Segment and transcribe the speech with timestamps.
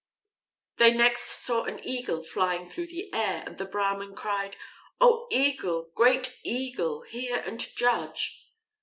[0.77, 4.57] They next saw an Eagle flying through the air, and the Brahmin cried:
[4.99, 8.47] "O Eagle, great Eagle, hear and judge."